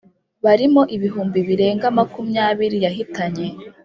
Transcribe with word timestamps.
barimo 0.43 0.81
ibihumbi 0.95 1.39
birenga 1.47 1.87
makumyabiri 1.97 2.77
yahitanye. 2.85 3.45